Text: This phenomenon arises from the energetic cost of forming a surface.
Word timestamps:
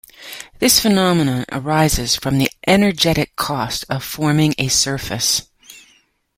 This 0.57 0.79
phenomenon 0.79 1.45
arises 1.51 2.15
from 2.15 2.39
the 2.39 2.49
energetic 2.65 3.35
cost 3.35 3.85
of 3.87 4.03
forming 4.03 4.55
a 4.57 4.67
surface. 4.67 5.43